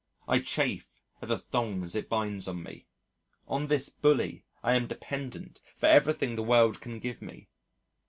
[0.27, 0.89] I chafe
[1.21, 2.87] at the thongs it binds on me.
[3.47, 7.49] On this bully I am dependent for everything the world can give me.